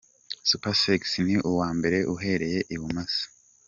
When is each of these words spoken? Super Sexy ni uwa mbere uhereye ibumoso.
Super 0.49 0.73
Sexy 0.83 1.19
ni 1.27 1.35
uwa 1.49 1.69
mbere 1.77 1.97
uhereye 2.13 2.59
ibumoso. 2.75 3.23